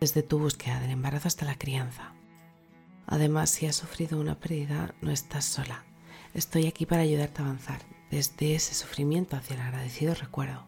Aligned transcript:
desde 0.00 0.22
tu 0.22 0.38
búsqueda 0.38 0.80
del 0.80 0.90
embarazo 0.90 1.28
hasta 1.28 1.44
la 1.44 1.58
crianza. 1.58 2.14
Además, 3.06 3.50
si 3.50 3.66
has 3.66 3.76
sufrido 3.76 4.18
una 4.18 4.40
pérdida, 4.40 4.94
no 5.02 5.10
estás 5.10 5.44
sola. 5.44 5.84
Estoy 6.32 6.66
aquí 6.66 6.86
para 6.86 7.02
ayudarte 7.02 7.42
a 7.42 7.44
avanzar 7.44 7.80
desde 8.10 8.54
ese 8.54 8.74
sufrimiento 8.74 9.36
hacia 9.36 9.54
el 9.56 9.62
agradecido 9.62 10.14
recuerdo. 10.14 10.64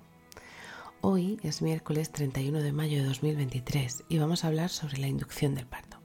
Hoy 1.01 1.41
es 1.43 1.63
miércoles 1.63 2.13
31 2.13 2.61
de 2.61 2.73
mayo 2.73 2.99
de 2.99 3.09
2023 3.09 4.05
y 4.09 4.19
vamos 4.19 4.45
a 4.45 4.49
hablar 4.49 4.71
sobre 4.71 4.99
la 4.99 5.09
inducción 5.09 5.55
del 5.55 5.67
parto. 5.67 5.99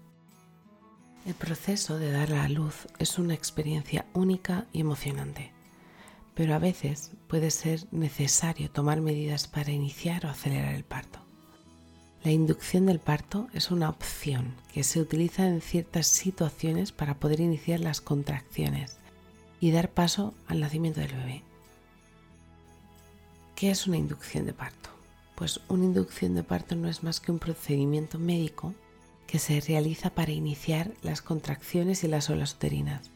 El 1.26 1.34
proceso 1.34 2.00
de 2.00 2.12
dar 2.12 2.34
a 2.34 2.48
luz 2.48 2.88
es 2.98 3.20
una 3.20 3.34
experiencia 3.34 4.06
única 4.14 4.66
y 4.72 4.80
emocionante, 4.80 5.52
pero 6.34 6.56
a 6.56 6.60
veces 6.60 7.12
puede 7.28 7.52
ser 7.52 7.86
necesario 7.92 8.72
tomar 8.72 9.02
medidas 9.02 9.48
para 9.48 9.72
iniciar 9.72 10.26
o 10.26 10.30
acelerar 10.30 10.74
el 10.74 10.86
parto. 10.86 11.27
La 12.24 12.32
inducción 12.32 12.88
del 12.88 13.00
parto 13.00 13.48
es 13.54 13.72
una 13.72 13.90
opción 13.90 14.54
que 14.74 14.84
se 14.84 15.00
utiliza 15.00 15.48
en 15.48 15.62
ciertas 15.62 16.08
situaciones 16.08 16.92
para 16.92 17.16
poder 17.16 17.40
iniciar 17.40 17.80
las 17.80 18.02
contracciones 18.02 18.98
y 19.60 19.72
dar 19.72 19.90
paso 19.90 20.34
al 20.48 20.60
nacimiento 20.60 21.00
del 21.00 21.14
bebé. 21.14 21.44
¿Qué 23.56 23.72
es 23.72 23.88
una 23.88 23.98
inducción 23.98 24.46
de 24.46 24.54
parto? 24.54 24.90
Pues 25.36 25.62
una 25.68 25.86
inducción 25.86 26.36
de 26.36 26.44
parto 26.44 26.76
no 26.76 26.90
es 26.90 27.04
más 27.04 27.20
que 27.20 27.32
un 27.32 27.40
procedimiento 27.40 28.20
médico 28.20 28.74
que 29.26 29.40
se 29.40 29.62
realiza 29.62 30.10
para 30.10 30.32
iniciar 30.32 30.92
las 31.04 31.22
contracciones 31.22 32.04
y 32.04 32.08
las 32.08 32.30
olas 32.30 32.54
uterinas 32.54 33.12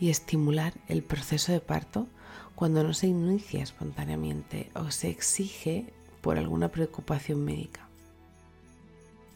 y 0.00 0.10
estimular 0.10 0.72
el 0.88 1.02
proceso 1.02 1.52
de 1.52 1.60
parto 1.60 2.08
cuando 2.54 2.82
no 2.82 2.94
se 2.94 3.06
inicia 3.06 3.62
espontáneamente 3.62 4.70
o 4.74 4.90
se 4.90 5.10
exige 5.10 5.92
por 6.20 6.38
alguna 6.38 6.68
preocupación 6.68 7.44
médica. 7.44 7.89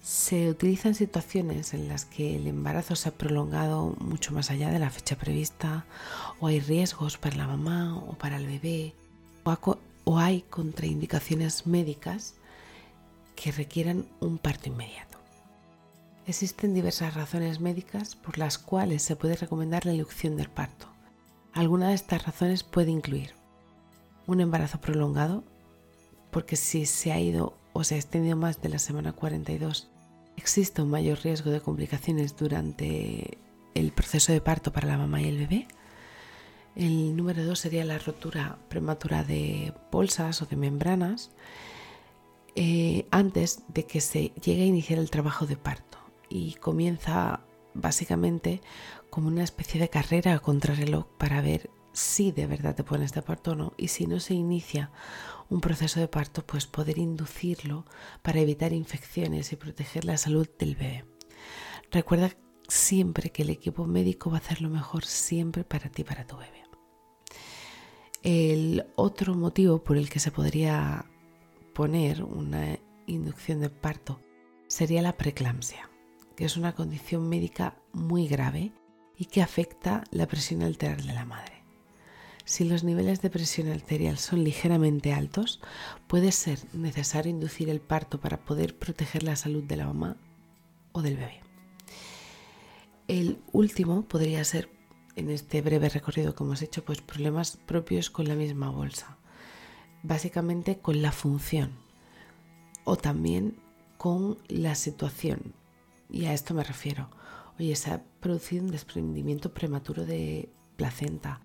Se 0.05 0.51
utiliza 0.51 0.93
situaciones 0.93 1.73
en 1.73 1.89
las 1.89 2.05
que 2.05 2.37
el 2.37 2.47
embarazo 2.47 2.95
se 2.95 3.09
ha 3.09 3.13
prolongado 3.13 3.97
mucho 4.01 4.35
más 4.35 4.51
allá 4.51 4.69
de 4.69 4.79
la 4.79 4.91
fecha 4.91 5.17
prevista 5.17 5.87
o 6.41 6.49
hay 6.49 6.61
riesgos 6.61 7.17
para 7.17 7.37
la 7.37 7.47
mamá 7.47 7.97
o 7.97 8.13
para 8.13 8.37
el 8.37 8.47
bebé 8.47 8.93
o 10.05 10.19
hay 10.19 10.43
contraindicaciones 10.43 11.67
médicas 11.67 12.35
que 13.35 13.51
requieran 13.51 14.05
un 14.21 14.37
parto 14.37 14.69
inmediato. 14.69 15.17
Existen 16.27 16.75
diversas 16.75 17.15
razones 17.15 17.61
médicas 17.61 18.15
por 18.15 18.37
las 18.37 18.59
cuales 18.59 19.03
se 19.03 19.17
puede 19.17 19.37
recomendar 19.37 19.87
la 19.87 19.95
inducción 19.95 20.37
del 20.37 20.51
parto. 20.51 20.87
Alguna 21.55 21.89
de 21.89 21.95
estas 21.95 22.27
razones 22.27 22.63
puede 22.63 22.91
incluir 22.91 23.33
un 24.27 24.43
embarazo 24.43 24.83
prolongado, 24.83 25.45
porque 26.31 26.57
si 26.57 26.85
se 26.85 27.11
ha 27.11 27.19
ido 27.19 27.57
o 27.75 27.85
se 27.85 27.97
ha 27.97 27.99
extendido 27.99 28.37
más 28.37 28.63
de 28.63 28.71
la 28.71 28.79
semana 28.79 29.13
42 29.13 29.91
existe 30.37 30.83
un 30.83 30.91
mayor 30.91 31.21
riesgo 31.23 31.51
de 31.51 31.61
complicaciones 31.61 32.37
durante 32.37 33.39
el 33.75 33.93
proceso 33.93 34.33
de 34.33 34.41
parto 34.41 34.73
para 34.73 34.89
la 34.89 34.99
mamá 34.99 35.21
y 35.21 35.29
el 35.29 35.39
bebé. 35.39 35.69
El 36.77 37.17
número 37.17 37.45
dos 37.45 37.61
sería 37.61 37.85
la 37.85 37.99
rotura 37.99 38.59
prematura 38.69 39.23
de 39.23 39.73
bolsas 39.93 40.43
o 40.43 40.47
de 40.47 40.57
membranas 40.57 41.31
eh, 42.57 43.07
antes 43.11 43.63
de 43.69 43.85
que 43.87 44.01
se 44.01 44.33
llegue 44.43 44.63
a 44.63 44.67
iniciar 44.67 44.99
el 44.99 45.11
trabajo 45.11 45.47
de 45.47 45.57
parto 45.57 45.99
y 46.29 46.55
comienza 46.55 47.41
básicamente 47.75 48.61
como 49.11 49.29
una 49.29 49.45
especie 49.45 49.81
de 49.81 49.89
carrera 49.89 50.39
contra 50.41 50.75
reloj 50.75 51.07
para 51.19 51.41
ver 51.41 51.71
si 51.93 52.33
de 52.33 52.47
verdad 52.49 52.75
te 52.75 52.83
pones 52.83 53.13
de 53.13 53.23
parto 53.23 53.53
o 53.53 53.55
no 53.55 53.73
y 53.77 53.89
si 53.89 54.07
no 54.07 54.19
se 54.19 54.35
inicia 54.35 54.91
un 55.49 55.61
proceso 55.61 56.01
de 56.01 56.09
parto, 56.09 56.45
pues 56.45 56.67
poder 56.67 56.99
inducirlo 56.99 57.85
para 58.23 58.41
evitar 58.41 58.73
infecciones 58.73 59.53
y 59.53 59.57
proteger 59.57 60.05
la 60.05 60.17
salud 60.17 60.49
del 60.59 60.75
bebé. 60.77 61.05
Recuerda 61.91 62.31
siempre 62.69 63.31
que 63.31 63.43
el 63.43 63.51
equipo 63.51 63.87
médico 63.87 64.31
va 64.31 64.39
a 64.39 64.41
hacer 64.41 64.61
lo 64.61 64.71
mejor 64.71 65.05
siempre 65.05 65.65
para 65.65 65.91
ti 65.91 66.05
para 66.05 66.27
tu 66.27 66.37
bebé. 66.37 66.65
El 68.23 68.87
otro 68.97 69.35
motivo 69.35 69.85
por 69.85 69.99
el 69.99 70.09
que 70.09 70.19
se 70.19 70.31
podría 70.31 71.05
poner 71.75 72.23
una 72.23 72.79
inducción 73.07 73.61
de 73.61 73.69
parto 73.69 74.19
sería 74.67 75.03
la 75.03 75.19
preeclampsia, 75.19 75.91
que 76.35 76.47
es 76.47 76.57
una 76.57 76.75
condición 76.75 77.29
médica 77.29 77.77
muy 77.93 78.27
grave 78.27 78.73
y 79.19 79.27
que 79.27 79.43
afecta 79.43 80.05
la 80.11 80.27
presión 80.27 80.63
arterial 80.63 81.07
de 81.07 81.13
la 81.13 81.27
madre. 81.27 81.64
Si 82.45 82.65
los 82.65 82.85
niveles 82.85 83.23
de 83.23 83.31
presión 83.31 83.69
arterial 83.69 84.19
son 84.19 84.45
ligeramente 84.45 85.15
altos, 85.15 85.61
puede 86.07 86.31
ser 86.31 86.59
necesario 86.75 87.31
inducir 87.31 87.71
el 87.71 87.81
parto 87.81 88.21
para 88.21 88.45
poder 88.45 88.79
proteger 88.79 89.23
la 89.23 89.35
salud 89.35 89.65
de 89.65 89.77
la 89.77 89.87
mamá 89.87 90.17
o 90.93 91.01
del 91.01 91.17
bebé. 91.17 91.41
El 93.09 93.39
último 93.53 94.03
podría 94.03 94.45
ser, 94.45 94.69
en 95.17 95.31
este 95.31 95.63
breve 95.63 95.89
recorrido 95.89 96.35
que 96.35 96.45
hemos 96.45 96.61
hecho, 96.61 96.85
pues 96.85 97.01
problemas 97.01 97.57
propios 97.57 98.11
con 98.11 98.29
la 98.29 98.35
misma 98.35 98.69
bolsa. 98.69 99.17
Básicamente 100.03 100.79
con 100.79 101.01
la 101.01 101.13
función 101.13 101.73
o 102.85 102.97
también 102.97 103.57
con 103.97 104.37
la 104.49 104.75
situación. 104.75 105.55
Y 106.11 106.27
a 106.27 106.35
esto 106.35 106.53
me 106.53 106.63
refiero. 106.63 107.09
Oye, 107.59 107.75
se 107.75 107.91
ha 107.91 108.03
producido 108.21 108.65
un 108.65 108.71
desprendimiento 108.71 109.55
prematuro 109.55 110.05
de 110.05 110.51
placenta 110.77 111.41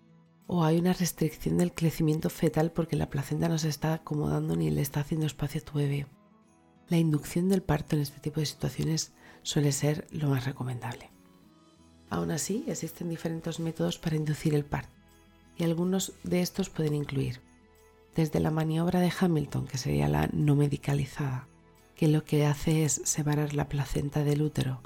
o 0.51 0.63
hay 0.63 0.79
una 0.79 0.93
restricción 0.93 1.59
del 1.59 1.75
crecimiento 1.75 2.31
fetal 2.31 2.71
porque 2.71 2.95
la 2.95 3.11
placenta 3.11 3.47
no 3.47 3.59
se 3.59 3.69
está 3.69 3.93
acomodando 3.93 4.55
ni 4.55 4.71
le 4.71 4.81
está 4.81 5.01
haciendo 5.01 5.27
espacio 5.27 5.61
a 5.61 5.63
tu 5.63 5.77
bebé. 5.77 6.07
La 6.87 6.97
inducción 6.97 7.49
del 7.49 7.61
parto 7.61 7.95
en 7.95 8.01
este 8.01 8.19
tipo 8.19 8.39
de 8.39 8.47
situaciones 8.47 9.13
suele 9.43 9.71
ser 9.71 10.07
lo 10.09 10.29
más 10.29 10.45
recomendable. 10.45 11.11
Aún 12.09 12.31
así, 12.31 12.65
existen 12.67 13.09
diferentes 13.09 13.59
métodos 13.59 13.99
para 13.99 14.15
inducir 14.15 14.55
el 14.55 14.65
parto 14.65 14.95
y 15.55 15.65
algunos 15.65 16.13
de 16.23 16.41
estos 16.41 16.71
pueden 16.71 16.95
incluir 16.95 17.41
desde 18.15 18.39
la 18.39 18.49
maniobra 18.49 19.01
de 19.01 19.13
Hamilton, 19.17 19.67
que 19.67 19.77
sería 19.77 20.07
la 20.07 20.29
no 20.33 20.55
medicalizada, 20.55 21.47
que 21.95 22.07
lo 22.07 22.23
que 22.23 22.47
hace 22.47 22.85
es 22.85 23.01
separar 23.03 23.53
la 23.53 23.69
placenta 23.69 24.23
del 24.23 24.41
útero 24.41 24.81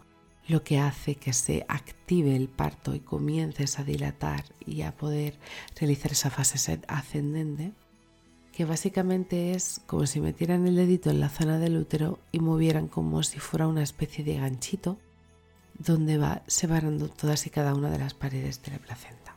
lo 0.48 0.64
que 0.64 0.80
hace 0.80 1.16
que 1.16 1.34
se 1.34 1.66
active 1.70 2.36
el 2.36 2.50
parto 2.50 2.96
y 2.96 3.00
comiences 3.00 3.80
a 3.80 3.84
dilatar 3.84 4.44
y 4.66 4.81
a 4.81 4.96
poder 4.96 5.40
realizar 5.80 6.12
esa 6.12 6.30
fase 6.30 6.80
ascendente, 6.88 7.72
que 8.52 8.66
básicamente 8.66 9.52
es 9.52 9.81
como 9.88 10.06
si 10.06 10.20
metieran 10.20 10.68
el 10.68 10.76
dedito 10.76 11.09
en 11.09 11.20
la 11.20 11.30
zona 11.30 11.59
del 11.59 11.78
útero 11.78 12.20
y 12.31 12.40
movieran 12.40 12.88
como 12.88 13.24
si 13.24 13.40
fuera 13.40 13.68
una 13.68 13.84
especie 13.84 14.24
de 14.24 14.38
ganchito 14.38 14.98
donde 15.80 16.18
va 16.18 16.44
separando 16.48 17.10
todas 17.10 17.48
y 17.48 17.50
cada 17.50 17.74
una 17.74 17.90
de 17.90 18.00
las 18.00 18.14
paredes 18.14 18.62
de 18.62 18.72
la 18.72 18.80
placenta. 18.80 19.36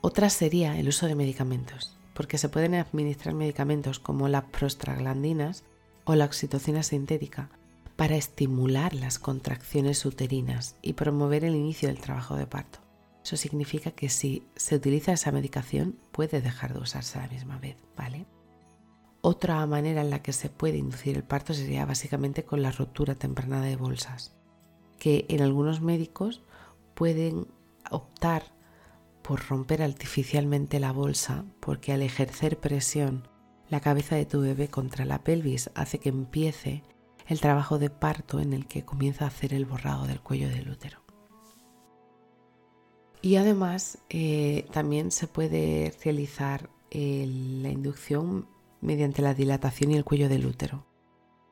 Otra 0.00 0.30
sería 0.30 0.78
el 0.78 0.88
uso 0.88 1.06
de 1.06 1.14
medicamentos, 1.14 1.96
porque 2.14 2.38
se 2.38 2.48
pueden 2.48 2.74
administrar 2.74 3.34
medicamentos 3.34 3.98
como 3.98 4.28
las 4.28 4.44
prostaglandinas 4.44 5.64
o 6.04 6.14
la 6.14 6.24
oxitocina 6.24 6.82
sintética, 6.82 7.50
para 7.96 8.16
estimular 8.16 8.94
las 8.94 9.18
contracciones 9.18 10.04
uterinas 10.04 10.76
y 10.82 10.94
promover 10.94 11.44
el 11.44 11.54
inicio 11.54 11.88
del 11.88 12.00
trabajo 12.00 12.36
de 12.36 12.46
parto. 12.46 12.80
Eso 13.24 13.36
significa 13.36 13.92
que 13.92 14.08
si 14.08 14.46
se 14.56 14.76
utiliza 14.76 15.12
esa 15.12 15.32
medicación 15.32 15.96
puede 16.12 16.40
dejar 16.40 16.74
de 16.74 16.80
usarse 16.80 17.18
a 17.18 17.22
la 17.22 17.28
misma 17.28 17.58
vez, 17.58 17.76
¿vale? 17.96 18.26
Otra 19.22 19.64
manera 19.66 20.02
en 20.02 20.10
la 20.10 20.22
que 20.22 20.34
se 20.34 20.50
puede 20.50 20.76
inducir 20.76 21.16
el 21.16 21.24
parto 21.24 21.54
sería 21.54 21.86
básicamente 21.86 22.44
con 22.44 22.60
la 22.60 22.70
rotura 22.70 23.14
temprana 23.14 23.62
de 23.62 23.76
bolsas, 23.76 24.36
que 24.98 25.24
en 25.30 25.40
algunos 25.40 25.80
médicos 25.80 26.42
pueden 26.94 27.46
optar 27.90 28.52
por 29.22 29.46
romper 29.48 29.82
artificialmente 29.82 30.78
la 30.78 30.92
bolsa 30.92 31.46
porque 31.60 31.92
al 31.92 32.02
ejercer 32.02 32.58
presión 32.58 33.26
la 33.70 33.80
cabeza 33.80 34.16
de 34.16 34.26
tu 34.26 34.42
bebé 34.42 34.68
contra 34.68 35.06
la 35.06 35.24
pelvis 35.24 35.70
hace 35.74 35.98
que 35.98 36.10
empiece 36.10 36.82
el 37.26 37.40
trabajo 37.40 37.78
de 37.78 37.90
parto 37.90 38.40
en 38.40 38.52
el 38.52 38.66
que 38.66 38.84
comienza 38.84 39.24
a 39.24 39.28
hacer 39.28 39.54
el 39.54 39.64
borrado 39.64 40.06
del 40.06 40.20
cuello 40.20 40.48
del 40.48 40.68
útero. 40.68 40.98
Y 43.22 43.36
además 43.36 43.98
eh, 44.10 44.66
también 44.70 45.10
se 45.10 45.26
puede 45.26 45.94
realizar 46.04 46.68
la 46.90 47.70
inducción 47.70 48.46
mediante 48.80 49.22
la 49.22 49.34
dilatación 49.34 49.90
y 49.90 49.96
el 49.96 50.04
cuello 50.04 50.28
del 50.28 50.46
útero, 50.46 50.86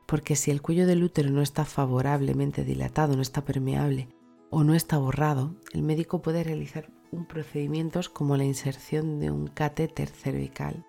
porque 0.07 0.37
si 0.37 0.51
el 0.51 0.63
cuello 0.63 0.87
del 0.87 1.03
útero 1.03 1.31
no 1.31 1.43
está 1.43 1.65
favorablemente 1.65 2.63
dilatado, 2.63 3.17
no 3.17 3.23
está 3.23 3.45
permeable 3.45 4.09
o 4.51 4.63
no 4.63 4.75
está 4.75 4.99
borrado, 4.99 5.57
el 5.73 5.83
médico 5.83 6.23
puede 6.23 6.45
realizar 6.45 6.91
un 7.11 7.27
procedimientos 7.27 8.09
como 8.09 8.37
la 8.37 8.45
inserción 8.45 9.19
de 9.19 9.31
un 9.31 9.49
catéter 9.49 10.09
cervical 10.09 10.85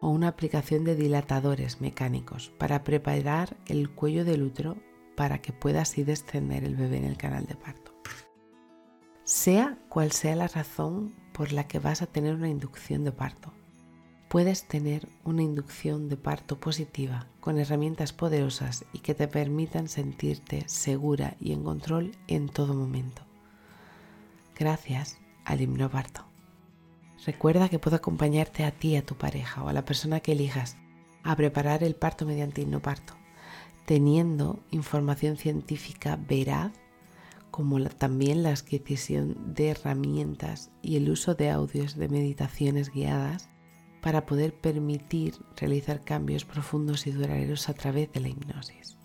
o 0.00 0.10
una 0.10 0.28
aplicación 0.28 0.84
de 0.84 0.96
dilatadores 0.96 1.80
mecánicos 1.80 2.52
para 2.58 2.84
preparar 2.84 3.56
el 3.66 3.90
cuello 3.90 4.24
del 4.24 4.42
útero 4.42 4.76
para 5.16 5.40
que 5.40 5.52
pueda 5.52 5.82
así 5.82 6.04
descender 6.04 6.64
el 6.64 6.76
bebé 6.76 6.98
en 6.98 7.04
el 7.04 7.16
canal 7.16 7.46
de 7.46 7.54
parto. 7.54 7.92
Sea 9.24 9.78
cual 9.88 10.12
sea 10.12 10.36
la 10.36 10.46
razón 10.46 11.14
por 11.32 11.52
la 11.52 11.66
que 11.66 11.78
vas 11.78 12.02
a 12.02 12.06
tener 12.06 12.34
una 12.34 12.48
inducción 12.48 13.02
de 13.02 13.12
parto, 13.12 13.52
puedes 14.28 14.68
tener 14.68 15.08
una 15.24 15.42
inducción 15.42 16.08
de 16.08 16.16
parto 16.16 16.60
positiva 16.60 17.26
con 17.40 17.58
herramientas 17.58 18.12
poderosas 18.12 18.84
y 18.92 19.00
que 19.00 19.14
te 19.14 19.28
permitan 19.28 19.88
sentirte 19.88 20.64
segura 20.68 21.36
y 21.40 21.52
en 21.52 21.64
control 21.64 22.12
en 22.26 22.48
todo 22.48 22.74
momento. 22.74 23.22
Gracias 24.54 25.18
al 25.44 25.60
himnoparto. 25.60 26.25
Recuerda 27.24 27.68
que 27.68 27.78
puedo 27.78 27.96
acompañarte 27.96 28.64
a 28.64 28.70
ti, 28.70 28.96
a 28.96 29.04
tu 29.04 29.16
pareja 29.16 29.62
o 29.62 29.68
a 29.68 29.72
la 29.72 29.84
persona 29.84 30.20
que 30.20 30.32
elijas 30.32 30.76
a 31.22 31.34
preparar 31.34 31.82
el 31.82 31.96
parto 31.96 32.24
mediante 32.24 32.62
himnoparto, 32.62 33.14
teniendo 33.84 34.60
información 34.70 35.36
científica 35.36 36.16
veraz, 36.16 36.72
como 37.50 37.82
también 37.88 38.42
la 38.42 38.50
adquisición 38.50 39.54
de 39.54 39.70
herramientas 39.70 40.70
y 40.82 40.96
el 40.96 41.10
uso 41.10 41.34
de 41.34 41.50
audios 41.50 41.96
de 41.96 42.08
meditaciones 42.08 42.92
guiadas 42.92 43.48
para 44.02 44.26
poder 44.26 44.54
permitir 44.54 45.34
realizar 45.56 46.04
cambios 46.04 46.44
profundos 46.44 47.06
y 47.06 47.12
duraderos 47.12 47.68
a 47.68 47.74
través 47.74 48.12
de 48.12 48.20
la 48.20 48.28
hipnosis. 48.28 48.96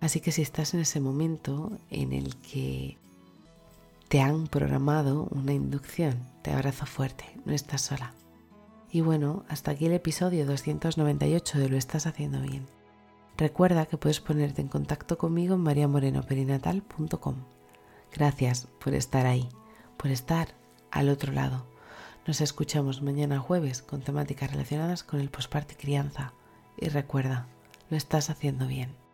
Así 0.00 0.20
que 0.20 0.30
si 0.30 0.42
estás 0.42 0.74
en 0.74 0.80
ese 0.80 1.00
momento 1.00 1.78
en 1.90 2.12
el 2.12 2.36
que 2.36 2.98
te 4.08 4.20
han 4.20 4.46
programado 4.46 5.26
una 5.32 5.52
inducción. 5.52 6.14
Te 6.42 6.52
abrazo 6.52 6.86
fuerte, 6.86 7.24
no 7.44 7.52
estás 7.52 7.82
sola. 7.82 8.12
Y 8.90 9.00
bueno, 9.00 9.44
hasta 9.48 9.72
aquí 9.72 9.86
el 9.86 9.92
episodio 9.92 10.46
298 10.46 11.58
de 11.58 11.68
Lo 11.68 11.76
estás 11.76 12.06
haciendo 12.06 12.40
bien. 12.40 12.66
Recuerda 13.36 13.86
que 13.86 13.98
puedes 13.98 14.20
ponerte 14.20 14.62
en 14.62 14.68
contacto 14.68 15.18
conmigo 15.18 15.56
en 15.56 15.62
mariamorenoperinatal.com. 15.62 17.34
Gracias 18.12 18.68
por 18.82 18.94
estar 18.94 19.26
ahí, 19.26 19.48
por 19.96 20.10
estar 20.10 20.54
al 20.90 21.08
otro 21.08 21.32
lado. 21.32 21.66
Nos 22.26 22.40
escuchamos 22.40 23.02
mañana 23.02 23.40
jueves 23.40 23.82
con 23.82 24.00
temáticas 24.00 24.52
relacionadas 24.52 25.02
con 25.02 25.20
el 25.20 25.30
posparto 25.30 25.74
y 25.74 25.76
crianza. 25.76 26.32
Y 26.78 26.88
recuerda, 26.88 27.48
lo 27.90 27.96
estás 27.96 28.30
haciendo 28.30 28.66
bien. 28.66 29.05